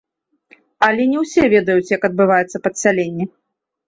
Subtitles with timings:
[0.85, 3.29] Але не ўсе ведаюць, як адбываецца падсяленне.